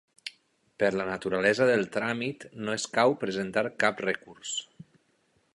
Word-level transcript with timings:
Per 0.83 0.89
la 1.01 1.05
naturalesa 1.09 1.67
del 1.71 1.85
tràmit, 1.97 2.47
no 2.65 2.75
escau 2.79 3.17
presentar 3.25 3.65
cap 3.85 4.05
recurs. 4.11 4.59